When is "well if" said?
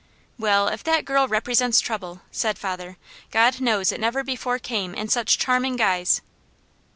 0.39-0.83